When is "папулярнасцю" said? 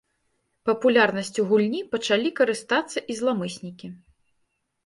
0.69-1.45